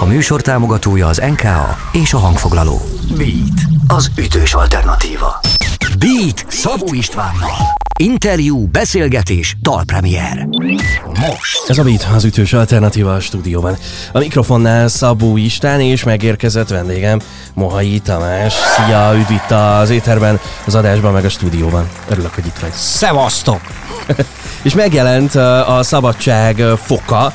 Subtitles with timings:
[0.00, 2.80] A műsor támogatója az NKA és a hangfoglaló.
[3.16, 5.40] Beat, az ütős alternatíva.
[5.98, 7.76] Beat Szabó Istvánnal.
[7.98, 10.48] Interjú, beszélgetés, dalpremier.
[11.04, 11.68] Most.
[11.68, 13.76] Ez a Beat, az ütős alternatíva a stúdióban.
[14.12, 17.20] A mikrofonnál Szabó István és megérkezett vendégem
[17.54, 18.52] Mohai Tamás.
[18.52, 21.88] Szia, üdv itt az éterben, az adásban, meg a stúdióban.
[22.08, 22.72] Örülök, hogy itt vagy.
[22.72, 23.60] Szevasztok!
[24.62, 27.32] és megjelent a Szabadság foka,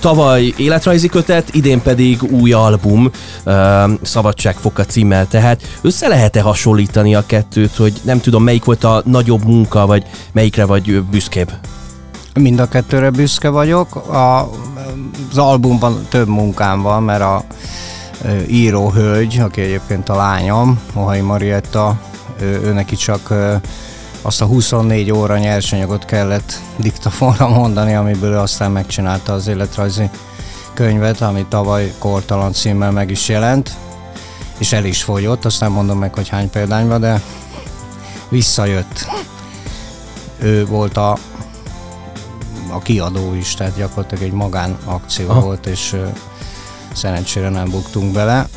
[0.00, 3.10] Tavaly életrajzi kötet, idén pedig új album,
[4.02, 9.02] Szabadság foka címmel, tehát össze lehet-e hasonlítani a kettőt, hogy nem tudom, melyik volt a
[9.04, 11.52] nagyobb munka, vagy melyikre vagy büszkébb?
[12.34, 13.96] Mind a kettőre büszke vagyok.
[13.96, 14.50] A,
[15.30, 17.44] az albumban több munkám van, mert a
[18.48, 22.00] író hölgy, aki egyébként a lányom, Mohai Marietta,
[22.40, 23.34] ő, ő neki csak
[24.22, 30.10] azt a 24 óra nyersanyagot kellett diktafonra mondani, amiből aztán megcsinálta az életrajzi
[30.74, 33.70] könyvet, ami tavaly Kortalan címmel meg is jelent,
[34.58, 37.20] és el is fogyott, azt nem mondom meg, hogy hány példányban, de
[38.28, 39.06] visszajött.
[40.38, 41.18] Ő volt a,
[42.70, 45.40] a kiadó is, tehát gyakorlatilag egy magánakció Aha.
[45.40, 45.96] volt, és
[46.92, 48.48] szerencsére nem buktunk bele.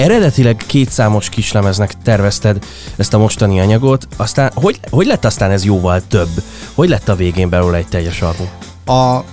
[0.00, 2.64] Eredetileg kétszámos kislemeznek tervezted
[2.96, 6.28] ezt a mostani anyagot, aztán hogy, hogy lett aztán ez jóval több?
[6.74, 8.48] Hogy lett a végén belőle egy teljes album?
[8.84, 9.24] A,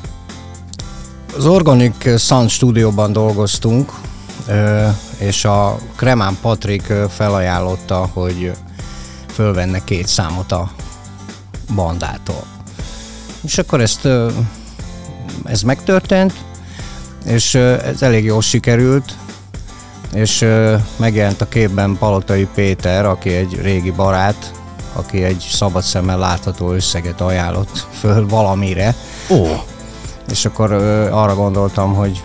[1.38, 3.92] az Organic Sun stúdióban dolgoztunk,
[5.18, 8.52] és a Kremán Patrik felajánlotta, hogy
[9.34, 10.72] fölvenne két számot a
[11.76, 12.44] bandától.
[13.42, 14.08] És akkor ezt
[15.44, 16.34] ez megtörtént,
[17.26, 19.16] és ez elég jól sikerült,
[20.18, 20.46] és
[20.96, 24.52] megjelent a képben Palotai Péter, aki egy régi barát,
[24.94, 28.95] aki egy szabad szemmel látható összeget ajánlott föl valamire.
[29.30, 29.45] Ó.
[30.30, 30.72] És akkor
[31.12, 32.23] arra gondoltam, hogy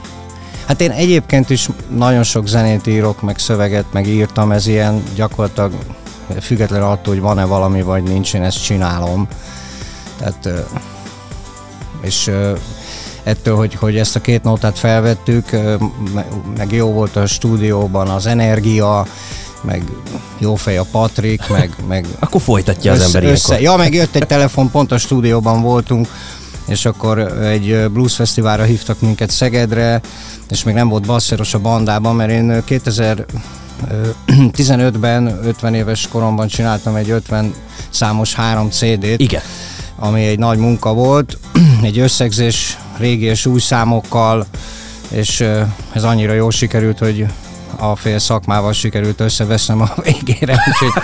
[0.67, 5.73] Hát én egyébként is nagyon sok zenét írok, meg szöveget, meg írtam, ez ilyen gyakorlatilag
[6.41, 9.29] független attól, hogy van-e valami, vagy nincs, én ezt csinálom.
[10.19, 10.49] Tehát,
[12.01, 12.31] és
[13.23, 15.51] ettől, hogy, hogy ezt a két nótát felvettük,
[16.57, 19.07] meg jó volt a stúdióban az energia,
[19.61, 19.85] meg
[20.39, 21.71] jó fej a Patrik, meg...
[21.89, 23.61] meg akkor folytatja össze, az ember össze.
[23.61, 26.09] Ja, meg jött egy telefon, pont a stúdióban voltunk,
[26.67, 30.01] és akkor egy blues fesztiválra hívtak minket Szegedre,
[30.51, 37.11] és még nem volt basszeros a bandában, mert én 2015-ben, 50 éves koromban csináltam egy
[37.11, 37.55] 50
[37.91, 39.21] számos három CD-t.
[39.21, 39.43] Igen
[40.03, 41.39] ami egy nagy munka volt,
[41.83, 44.47] egy összegzés régi és új számokkal,
[45.09, 45.41] és
[45.93, 47.27] ez annyira jól sikerült, hogy
[47.77, 51.03] a fél szakmával sikerült összevesznem a végére, úgyhogy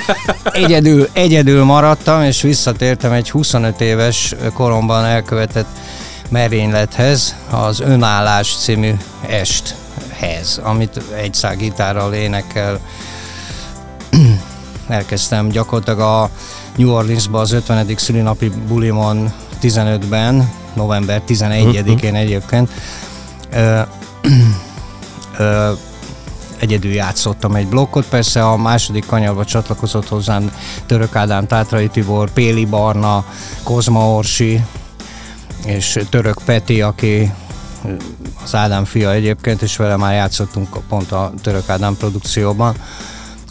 [0.53, 5.69] egyedül, egyedül maradtam, és visszatértem egy 25 éves koromban elkövetett
[6.29, 8.95] merénylethez, az Önállás című
[9.27, 12.81] esthez, amit egy szál gitárral, énekkel
[14.89, 16.31] elkezdtem gyakorlatilag a
[16.77, 17.87] New Orleansba az 50.
[17.97, 19.33] szülinapi bulimon
[19.63, 22.19] 15-ben, november 11-én uh-huh.
[22.19, 22.71] egyébként.
[23.53, 23.81] Ö,
[25.39, 25.73] ö,
[26.59, 30.53] egyedül játszottam egy blokkot, persze a második kanyarba csatlakozott hozzám
[30.87, 33.25] Török Ádám, Tátrai Tibor, Péli Barna,
[33.63, 34.61] Kozma Orsi,
[35.65, 37.33] és Török Peti, aki
[38.45, 42.75] az Ádám fia egyébként, és vele már játszottunk pont a Török Ádám produkcióban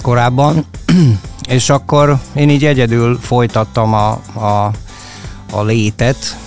[0.02, 0.66] korábban,
[1.48, 4.72] és akkor én így egyedül folytattam a, a,
[5.52, 6.38] a létet,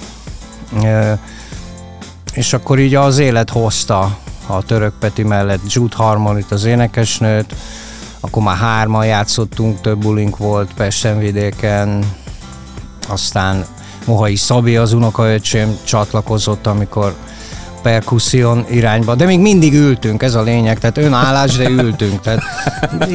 [2.33, 7.55] és akkor így az élet hozta a Török Peti mellett Jude Harmonit, az énekesnőt,
[8.21, 12.05] akkor már hárman játszottunk, több bulink volt Pesten vidéken,
[13.09, 13.67] aztán
[14.05, 17.15] Mohai Szabi az unokaöcsém csatlakozott, amikor
[17.83, 22.21] perkuszion irányba, de még mindig ültünk, ez a lényeg, tehát önállás, de ültünk.
[22.21, 22.43] Tehát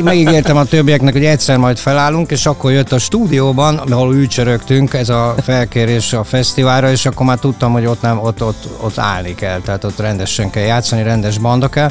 [0.03, 5.09] megígértem a többieknek, hogy egyszer majd felállunk, és akkor jött a stúdióban, ahol ülcsörögtünk, ez
[5.09, 9.35] a felkérés a fesztiválra, és akkor már tudtam, hogy ott nem, ott, ott, ott állni
[9.35, 11.89] kell, tehát ott rendesen kell játszani, rendes banda kell.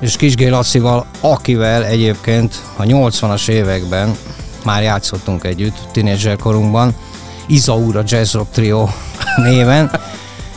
[0.00, 4.16] És Kisgé Lacival, akivel egyébként a 80-as években
[4.64, 6.94] már játszottunk együtt, tínédzser korunkban,
[7.46, 8.88] Izaura Jazz Rock Trio
[9.36, 9.90] néven,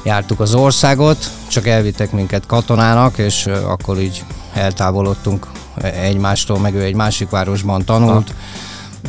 [0.03, 4.23] jártuk az országot, csak elvittek minket katonának, és akkor így
[4.53, 5.47] eltávolodtunk
[5.81, 8.33] egymástól, meg ő egy másik városban tanult,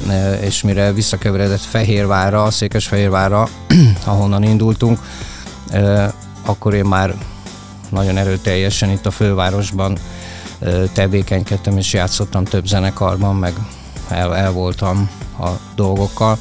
[0.07, 0.35] ha.
[0.41, 3.49] és mire visszakeveredett Fehérvárra, Székesfehérvárra,
[4.05, 4.99] ahonnan indultunk,
[6.45, 7.15] akkor én már
[7.89, 9.99] nagyon erőteljesen itt a fővárosban
[10.93, 13.53] tevékenykedtem, és játszottam több zenekarban, meg
[14.09, 15.11] el, el voltam
[15.41, 16.39] a dolgokkal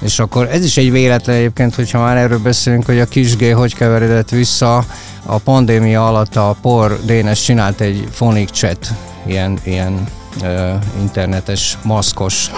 [0.00, 3.74] És akkor ez is egy véletlen egyébként, hogyha már erről beszélünk, hogy a kisgé hogy
[3.74, 4.84] keveredett vissza.
[5.26, 8.92] A pandémia alatt a Por Dénes csinált egy phonic chat,
[9.26, 10.08] ilyen, ilyen
[10.42, 12.50] uh, internetes, maszkos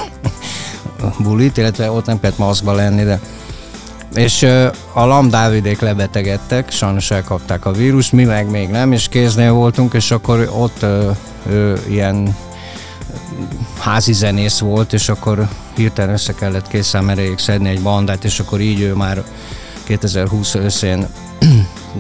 [1.25, 3.21] bulit, illetve ott nem kellett maszkba lenni, de
[4.15, 4.43] és
[4.93, 10.11] a Lamdávidék lebetegedtek, sajnos elkapták a vírus, mi meg még nem, és kéznél voltunk, és
[10.11, 11.17] akkor ott uh,
[11.49, 12.37] ő ilyen
[13.83, 18.81] házi zenész volt, és akkor hirtelen össze kellett meréig szedni egy bandát, és akkor így
[18.81, 19.25] ő már
[19.85, 21.07] 2020 őszén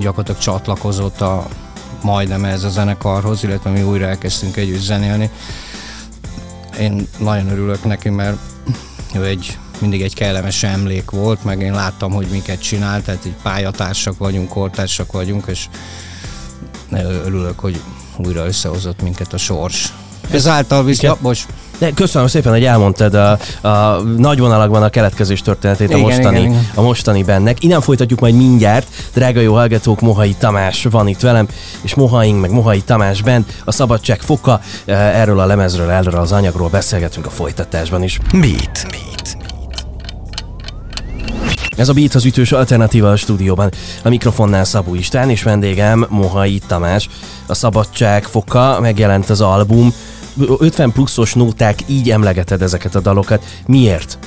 [0.00, 1.48] gyakorlatilag csatlakozott a
[2.02, 5.30] majdnem ez a zenekarhoz, illetve mi újra elkezdtünk együtt zenélni.
[6.78, 8.36] Én nagyon örülök neki, mert
[9.14, 13.36] ő egy mindig egy kellemes emlék volt, meg én láttam, hogy miket csinál, tehát így
[13.42, 15.68] pályatársak vagyunk, kortársak vagyunk, és
[17.24, 17.80] örülök, hogy
[18.16, 19.92] újra összehozott minket a sors.
[20.30, 21.18] Ezáltal viszont...
[21.22, 21.28] Ja,
[21.82, 23.38] De köszönöm szépen, hogy elmondtad a,
[23.68, 26.70] a nagy vonalakban a keletkezés történetét igen, a, mostani, igen, igen.
[26.74, 27.62] a mostani bennek.
[27.62, 28.86] Innen folytatjuk majd mindjárt.
[29.14, 31.48] Drága jó hallgatók, Mohai Tamás van itt velem,
[31.82, 34.60] és Mohaink meg Mohai Tamás bent, a Szabadság foka.
[34.86, 38.18] Erről a lemezről, erről az anyagról beszélgetünk a folytatásban is.
[38.32, 38.86] Beat.
[38.90, 39.36] Beat.
[41.76, 43.70] Ez a Beat az ütős alternatíva a stúdióban.
[44.02, 47.08] A mikrofonnál Szabó István és vendégem Mohai Tamás.
[47.46, 49.92] A Szabadság foka, megjelent az album,
[50.58, 53.44] 50 pluszos nóták, így emlegeted ezeket a dalokat.
[53.66, 54.18] Miért?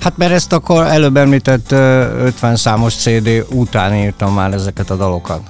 [0.00, 5.40] Hát mert ezt akkor előbb említett 50 számos CD után írtam már ezeket a dalokat.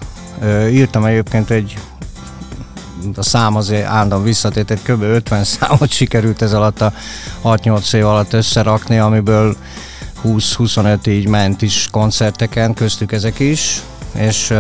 [0.71, 1.77] Írtam egyébként egy
[3.17, 5.03] a szám azért állandóan visszatért, egy kb.
[5.03, 6.93] 50 számot sikerült ez alatt a
[7.45, 9.57] 6-8 év alatt összerakni, amiből
[10.25, 13.83] 20-25 így ment is koncerteken, köztük ezek is,
[14.13, 14.53] és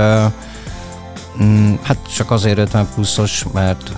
[1.42, 3.92] mm, hát csak azért 50 pluszos, mert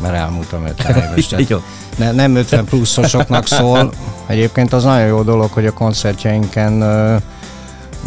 [0.00, 1.34] mert elmúltam 50 éves.
[1.96, 3.92] Ne, nem 50 pluszosoknak szól.
[4.26, 6.72] Egyébként az nagyon jó dolog, hogy a koncertjeinken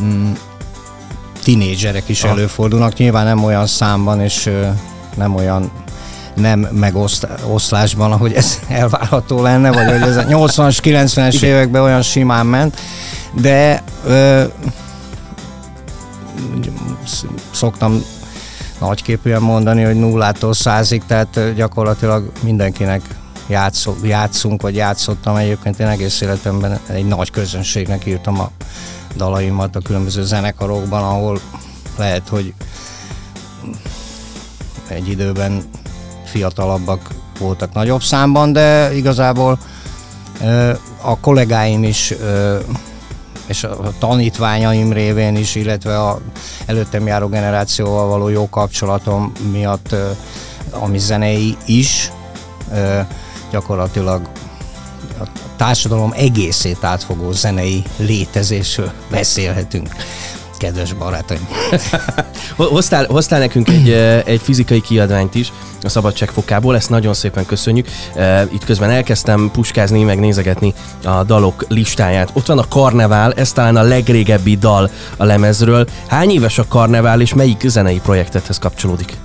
[0.02, 0.32] mm,
[1.44, 2.94] tinédzserek is előfordulnak.
[2.94, 4.50] Nyilván nem olyan számban, és
[5.16, 5.72] nem olyan
[6.36, 12.46] nem megoszlásban, ahogy ez elvárható lenne, vagy hogy ez a 80-as, 90-es években olyan simán
[12.46, 12.80] ment,
[13.42, 14.44] de ö,
[17.52, 18.04] szoktam
[18.88, 23.02] nagyképűen mondani, hogy nullától százig, tehát gyakorlatilag mindenkinek
[23.48, 25.80] játszó, játszunk, vagy játszottam egyébként.
[25.80, 28.52] Én egész életemben egy nagy közönségnek írtam a
[29.16, 31.40] dalaimat a különböző zenekarokban, ahol
[31.98, 32.54] lehet, hogy
[34.88, 35.64] egy időben
[36.26, 37.10] fiatalabbak
[37.40, 39.60] voltak nagyobb számban, de igazából
[41.02, 42.14] a kollégáim is
[43.48, 46.20] és a tanítványaim révén is, illetve a
[46.66, 49.96] előttem járó generációval való jó kapcsolatom miatt,
[50.72, 52.12] ami zenei is,
[53.52, 54.30] gyakorlatilag
[55.20, 55.24] a
[55.56, 59.90] társadalom egészét átfogó zenei létezésről beszélhetünk
[60.58, 61.48] kedves barátaim.
[62.58, 63.90] hoztál, hoztál nekünk egy,
[64.26, 65.52] egy fizikai kiadványt is
[65.86, 67.88] a Szabadság fokából, ezt nagyon szépen köszönjük.
[68.52, 70.74] Itt közben elkezdtem puskázni, meg nézegetni
[71.04, 72.30] a dalok listáját.
[72.34, 75.88] Ott van a Karnevál, ez talán a legrégebbi dal a lemezről.
[76.08, 79.18] Hány éves a Karnevál, és melyik zenei projektethez kapcsolódik?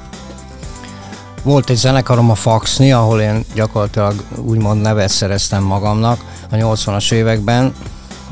[1.43, 7.75] Volt egy zenekarom a Faxni, ahol én gyakorlatilag úgymond nevet szereztem magamnak a 80-as években,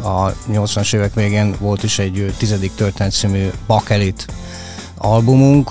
[0.03, 4.27] a 80-as évek végén volt is egy tizedik történet című Bakelit
[4.97, 5.71] albumunk,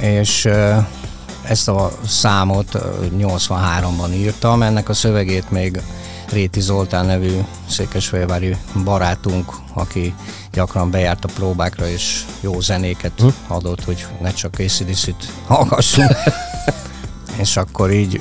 [0.00, 0.48] és
[1.42, 2.78] ezt a számot
[3.18, 5.80] 83-ban írtam, ennek a szövegét még
[6.30, 10.14] Réti Zoltán nevű székesfehérvári barátunk, aki
[10.52, 13.26] gyakran bejárt a próbákra, és jó zenéket hm?
[13.46, 16.10] adott, hogy ne csak ACDC-t hallgassunk.
[17.42, 18.20] és akkor így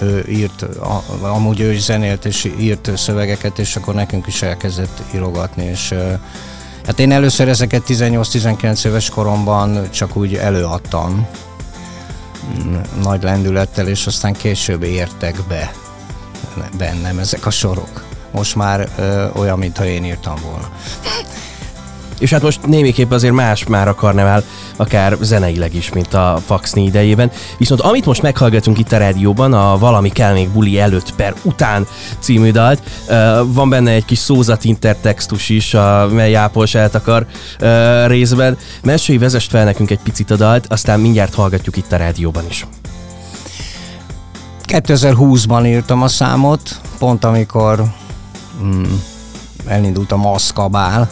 [0.00, 0.62] ő írt,
[1.20, 5.94] amúgy ő is zenélt és írt szövegeket, és akkor nekünk is elkezdett írogatni, és
[6.86, 11.26] hát én először ezeket 18-19 éves koromban csak úgy előadtam,
[12.58, 15.72] mm, nagy lendülettel, és aztán később értek be
[16.78, 18.04] bennem ezek a sorok.
[18.30, 20.70] Most már ö, olyan, mintha én írtam volna.
[22.18, 24.44] És hát most némiképp azért más már a karnevál,
[24.76, 27.30] akár zeneileg is, mint a Faxni idejében.
[27.58, 31.86] Viszont amit most meghallgatunk itt a rádióban, a Valami kell még buli előtt per után
[32.18, 32.82] című dalt,
[33.46, 37.26] van benne egy kis szózat intertextus is, a, mely Ápols eltakar
[38.06, 38.56] részben.
[38.82, 42.66] Mesélj, vezest fel nekünk egy picit a dalt, aztán mindjárt hallgatjuk itt a rádióban is.
[44.66, 47.84] 2020-ban írtam a számot, pont amikor
[48.62, 48.82] mm,
[49.66, 51.10] elindult a maszkabál,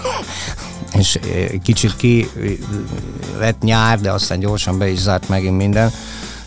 [0.98, 1.18] és
[1.62, 2.28] kicsit ki
[3.38, 5.92] lett nyár, de aztán gyorsan be is zárt megint minden,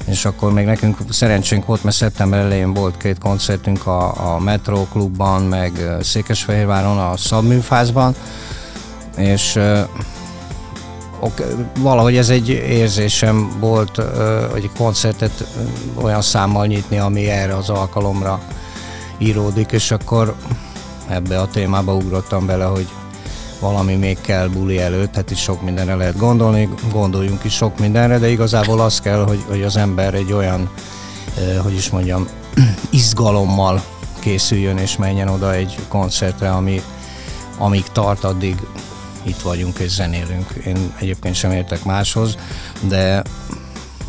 [0.05, 4.85] és akkor még nekünk szerencsénk volt, mert szeptember elején volt két koncertünk a, a Metro
[4.91, 8.15] Klubban, meg Székesfehérváron, a Szabműfázban,
[9.17, 9.59] és
[11.19, 11.41] ok,
[11.79, 13.95] valahogy ez egy érzésem volt,
[14.51, 15.47] hogy egy koncertet
[15.95, 18.39] olyan számmal nyitni, ami erre az alkalomra
[19.17, 20.35] íródik, és akkor
[21.07, 22.87] ebbe a témába ugrottam bele, hogy
[23.59, 28.17] valami még kell buli előtt, hát is sok mindenre lehet gondolni, gondoljunk is sok mindenre,
[28.17, 30.69] de igazából az kell, hogy, hogy az ember egy olyan,
[31.63, 32.27] hogy is mondjam,
[32.89, 33.83] izgalommal
[34.19, 36.81] készüljön és menjen oda egy koncertre, ami
[37.57, 38.55] amíg tart, addig
[39.23, 40.51] itt vagyunk és zenélünk.
[40.65, 42.37] Én egyébként sem értek máshoz,
[42.87, 43.21] de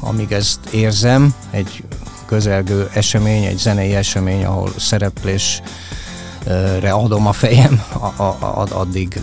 [0.01, 1.85] amíg ezt érzem, egy
[2.27, 5.63] közelgő esemény, egy zenei esemény, ahol szereplésre
[6.91, 7.83] adom a fejem,
[8.71, 9.23] addig,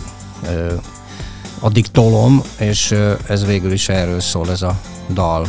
[1.58, 2.94] addig tolom, és
[3.26, 4.80] ez végül is erről szól ez a
[5.12, 5.46] dal.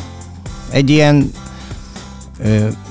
[0.70, 1.32] Egy ilyen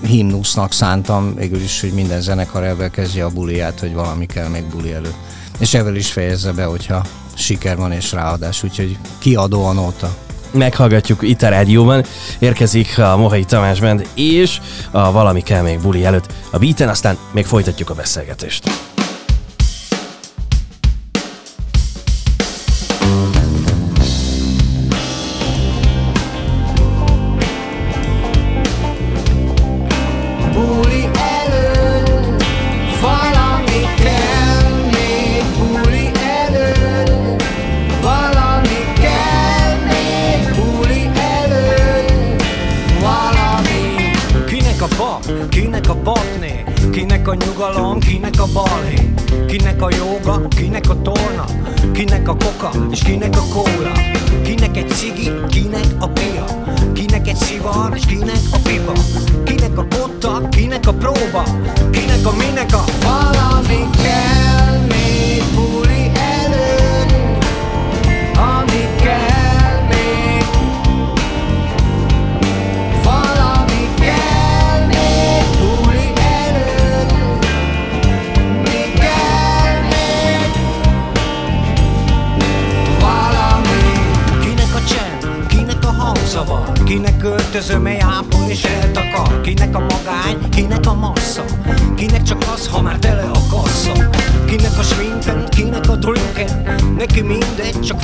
[0.06, 4.64] himnusznak szántam, végül is, hogy minden zenekar ebben kezdje a buliát, hogy valami kell még
[4.64, 5.16] buli előtt.
[5.58, 10.16] És ebből is fejezze be, hogyha siker van és ráadás, úgyhogy kiadó a nóta.
[10.50, 12.04] Meghallgatjuk itt a rádióban,
[12.38, 17.16] érkezik a Mohai Tamás Band, és a Valami kell még buli előtt a beaten, aztán
[17.32, 18.93] még folytatjuk a beszélgetést.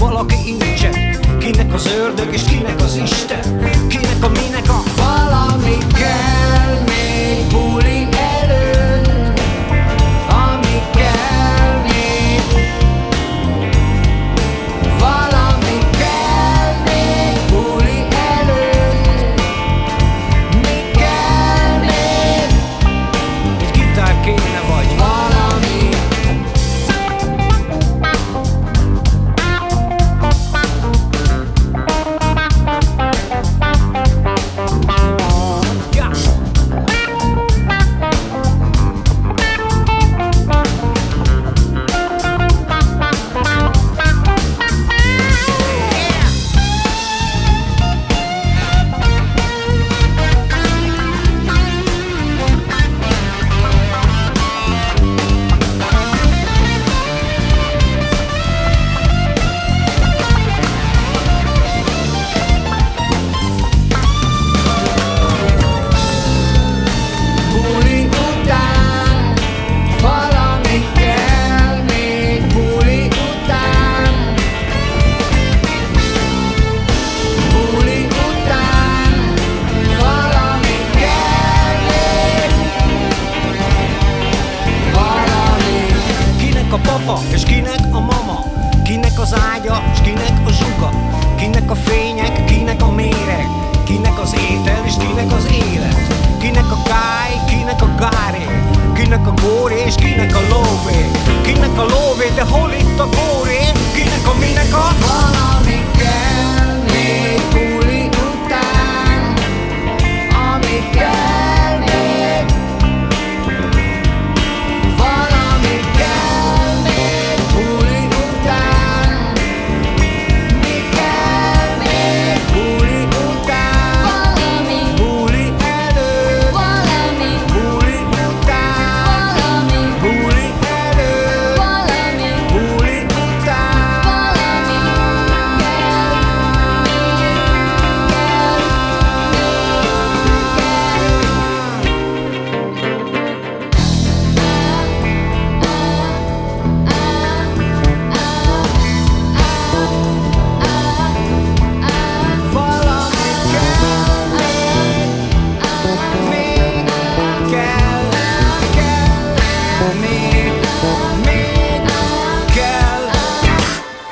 [0.01, 0.40] por lo que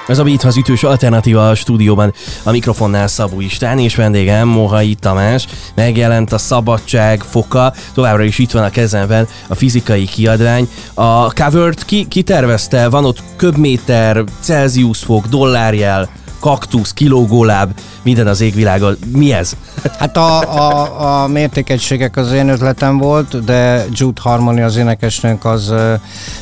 [0.08, 2.14] Ez a Beat az ütős alternatíva a stúdióban.
[2.42, 5.46] A mikrofonnál Szabó Istán és vendégem Mohai Tamás.
[5.74, 10.68] Megjelent a Szabadság foka, továbbra is itt van a kezemben a fizikai kiadvány.
[10.94, 12.88] A covert ki, ki tervezte?
[12.88, 16.08] Van ott köbméter, Celsius fok, dollárjel,
[16.40, 17.71] kaktusz, kilógóláb,
[18.02, 18.97] minden az égvilágon.
[19.12, 19.57] Mi ez?
[19.99, 25.73] Hát a, a, a mértékegységek az én ötletem volt, de Jude Harmony az énekesnőnk az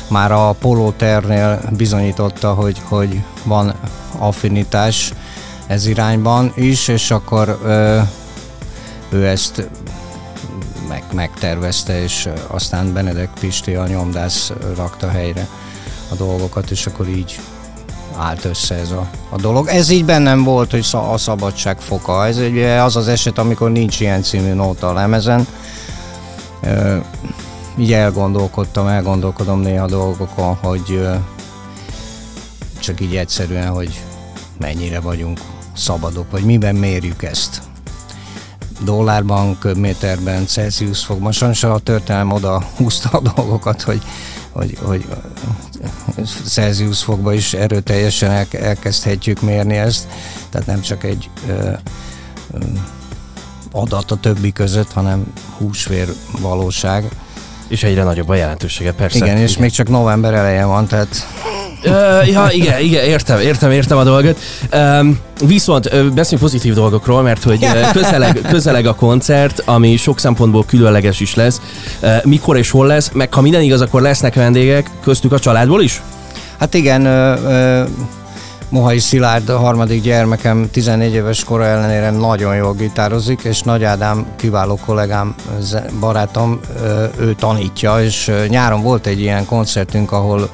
[0.07, 3.73] már a polóternél bizonyította, hogy, hogy van
[4.17, 5.13] affinitás
[5.67, 8.07] ez irányban is, és akkor uh,
[9.09, 9.69] ő ezt
[10.87, 15.47] meg, megtervezte, és aztán Benedek Pisti a nyomdász rakta helyre
[16.09, 17.39] a dolgokat, és akkor így
[18.17, 19.67] állt össze ez a, a dolog.
[19.67, 22.25] Ez így bennem volt, hogy a szabadság foka.
[22.25, 25.47] Ez ugye az az eset, amikor nincs ilyen című nóta a lemezen.
[26.61, 27.01] E,
[27.77, 31.07] így elgondolkodtam, elgondolkodom néha dolgokon, hogy
[32.79, 34.03] csak így egyszerűen, hogy
[34.59, 35.39] mennyire vagyunk
[35.75, 37.61] szabadok, vagy miben mérjük ezt.
[38.83, 44.01] Dollárban, köbméterben, Celsius fokban, sajnos a történelem oda húzta a dolgokat, hogy
[44.57, 45.05] hogy, hogy
[46.45, 50.07] Celsius fokba is erőteljesen el, elkezdhetjük mérni ezt,
[50.49, 51.51] tehát nem csak egy ö,
[52.53, 52.59] ö,
[53.71, 56.07] adat a többi között, hanem húsvér
[56.41, 57.09] valóság.
[57.67, 59.17] És egyre nagyobb a jelentősége, persze.
[59.17, 59.61] Igen, és igen.
[59.61, 61.27] még csak november eleje van, tehát
[61.87, 64.39] Uh, ja, igen, igen, értem, értem, értem a dolgot.
[64.73, 71.19] Um, viszont beszéljünk pozitív dolgokról, mert hogy közeleg, közeleg a koncert, ami sok szempontból különleges
[71.19, 71.61] is lesz.
[72.01, 75.81] Uh, mikor és hol lesz, meg ha minden igaz, akkor lesznek vendégek, köztük a családból
[75.81, 76.01] is?
[76.59, 77.89] Hát igen, uh, uh,
[78.69, 84.25] Mohai Szilárd, a harmadik gyermekem 14 éves kora ellenére nagyon jól gitározik, és Nagy Ádám
[84.35, 85.35] kiváló kollégám,
[85.99, 86.59] barátom,
[87.19, 90.49] ő tanítja, és nyáron volt egy ilyen koncertünk, ahol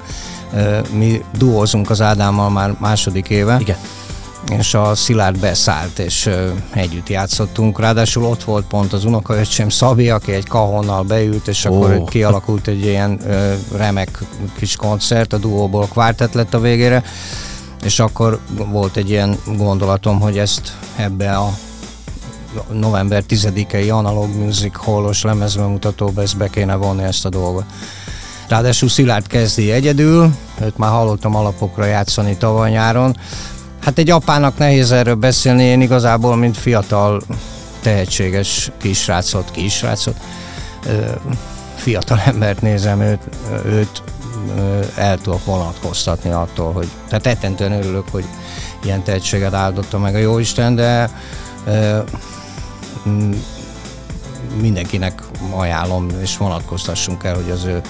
[0.91, 3.57] mi duózunk az Ádámmal már második éve.
[3.59, 3.77] Igen
[4.51, 6.29] és a Szilárd beszállt, és
[6.73, 7.79] együtt játszottunk.
[7.79, 11.75] Ráadásul ott volt pont az unokaöcsém Szabi, aki egy kahonnal beült, és oh.
[11.75, 13.19] akkor kialakult egy ilyen
[13.75, 14.19] remek
[14.57, 17.03] kis koncert, a duóból kvártet lett a végére,
[17.83, 18.39] és akkor
[18.71, 21.53] volt egy ilyen gondolatom, hogy ezt ebbe a
[22.71, 27.65] november 10-i Analog Music Hallos lemezbemutatóba ezt be kéne vonni ezt a dolgot.
[28.47, 30.29] Ráadásul Szilárd kezdi egyedül,
[30.61, 33.17] őt már hallottam alapokra játszani tavaly nyáron.
[33.81, 37.21] Hát egy apának nehéz erről beszélni, én igazából, mint fiatal,
[37.81, 40.15] tehetséges kisrácot, kisrácot,
[41.75, 43.29] fiatal embert nézem, őt,
[43.65, 44.03] őt
[44.95, 48.25] el tudok vonatkoztatni attól, hogy tehát ettentően örülök, hogy
[48.83, 51.09] ilyen tehetséget áldotta meg a Jóisten, de
[54.61, 55.23] mindenkinek
[55.55, 57.81] ajánlom, és vonatkoztassunk el, hogy az ő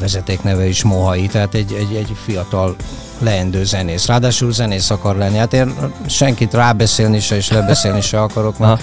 [0.00, 2.76] vezetékneve is Mohai, tehát egy, egy, egy fiatal
[3.18, 4.06] leendő zenész.
[4.06, 5.36] Ráadásul zenész akar lenni.
[5.36, 5.74] Hát én
[6.06, 8.82] senkit rábeszélni se és lebeszélni se akarok, mert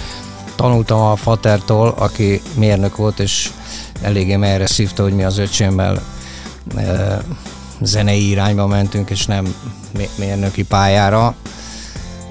[0.56, 3.50] tanultam a fatertól, aki mérnök volt, és
[4.02, 6.02] eléggé merre szívta, hogy mi az öcsémmel
[6.76, 7.20] e,
[7.80, 9.54] zenei irányba mentünk, és nem
[10.16, 11.34] mérnöki pályára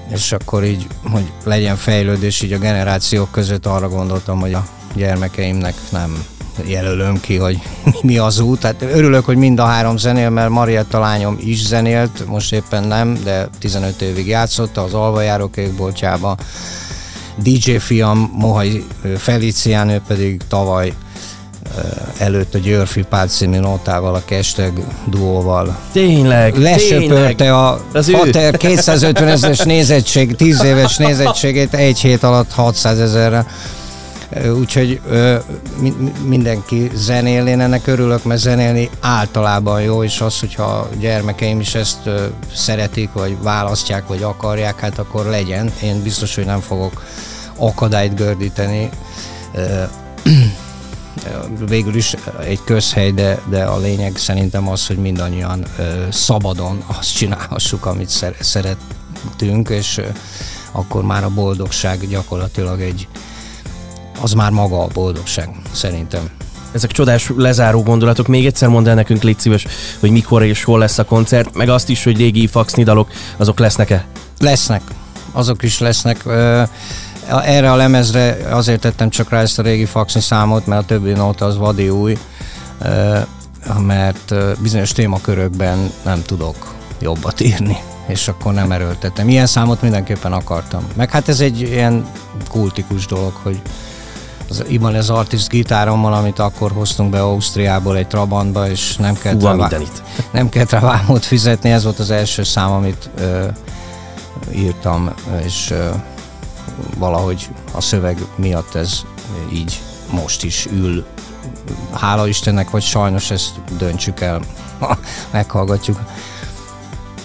[0.08, 5.74] és akkor így, hogy legyen fejlődés így a generációk között arra gondoltam, hogy a gyermekeimnek
[5.90, 6.24] nem
[6.64, 7.58] jelölöm ki, hogy
[8.02, 8.60] mi az út.
[8.60, 13.18] Tehát örülök, hogy mind a három zenél, mert Marietta lányom is zenélt, most éppen nem,
[13.24, 16.36] de 15 évig játszott az Alvajáró Kékboltjába.
[17.42, 18.84] DJ fiam Mohai
[19.16, 20.92] Felicián, ő pedig tavaly
[22.18, 24.72] előtt a Györfi Pál című notával, a Kesteg
[25.10, 25.78] duóval.
[25.92, 32.98] Tényleg, Lesöpörte a Az Fater 250 ezeres nézettség, 10 éves nézettségét egy hét alatt 600
[32.98, 33.46] ezerre.
[34.58, 35.00] Úgyhogy
[36.24, 41.74] mindenki zenél, én ennek örülök, mert zenélni általában jó, és az, hogyha a gyermekeim is
[41.74, 42.10] ezt
[42.54, 45.72] szeretik, vagy választják, vagy akarják, hát akkor legyen.
[45.82, 47.02] Én biztos, hogy nem fogok
[47.56, 48.90] akadályt gördíteni
[51.68, 55.64] végül is egy közhely, de, de a lényeg szerintem az, hogy mindannyian
[56.10, 60.00] szabadon azt csinálhassuk, amit szeretünk, és
[60.72, 63.08] akkor már a boldogság gyakorlatilag egy,
[64.20, 66.30] az már maga a boldogság, szerintem.
[66.72, 68.26] Ezek csodás lezáró gondolatok.
[68.26, 69.66] Még egyszer mondd el nekünk, légy szíves,
[70.00, 73.58] hogy mikor és hol lesz a koncert, meg azt is, hogy régi faxni dalok, azok
[73.58, 74.04] lesznek-e?
[74.38, 74.82] Lesznek.
[75.32, 76.24] Azok is lesznek.
[77.28, 81.12] Erre a lemezre azért tettem csak rá ezt a régi faxni számot, mert a többi
[81.12, 82.18] nóta az vadi új,
[83.86, 87.76] mert bizonyos témakörökben nem tudok jobbat írni
[88.06, 89.28] és akkor nem erőltettem.
[89.28, 90.86] Ilyen számot mindenképpen akartam.
[90.94, 92.06] Meg hát ez egy ilyen
[92.50, 93.60] kultikus dolog, hogy
[94.48, 99.46] az Ibanez Artist gitárommal, amit akkor hoztunk be Ausztriából egy Trabantba, és nem kellett, Fú,
[99.46, 99.68] rá,
[100.30, 103.46] nem kellett rá vámot fizetni, ez volt az első szám, amit ö,
[104.54, 105.88] írtam, és ö,
[106.98, 109.00] valahogy a szöveg miatt ez
[109.52, 111.04] így most is ül.
[111.92, 114.40] Hála Istennek, vagy sajnos ezt döntsük el,
[115.32, 116.00] meghallgatjuk.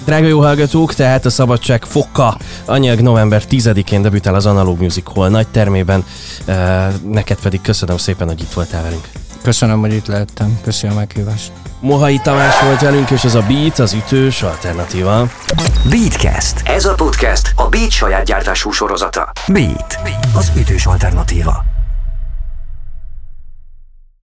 [0.05, 5.29] Drága jó hallgatók, tehát a Szabadság foka anyag november 10-én debütál az Analog Music Hall
[5.29, 6.05] nagy termében.
[7.07, 9.09] Neked pedig köszönöm szépen, hogy itt voltál velünk.
[9.41, 10.59] Köszönöm, hogy itt lehettem.
[10.63, 11.51] Köszönöm a meghívást.
[11.79, 15.27] Mohai Tamás volt velünk, és ez a Beat, az ütős alternatíva.
[15.89, 16.61] Beatcast.
[16.63, 19.31] Ez a podcast a Beat saját gyártású sorozata.
[19.47, 19.99] Beat,
[20.33, 21.70] az ütős alternatíva.